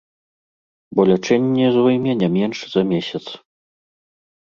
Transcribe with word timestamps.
Бо 0.95 1.01
лячэнне 1.09 1.67
зойме 1.75 2.13
не 2.21 2.29
менш 2.37 2.57
за 2.73 2.81
месяц. 2.93 3.21